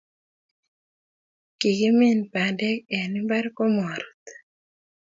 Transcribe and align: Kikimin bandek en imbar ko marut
Kikimin 1.59 2.19
bandek 2.33 2.77
en 2.97 3.11
imbar 3.19 3.45
ko 3.55 3.63
marut 3.75 4.23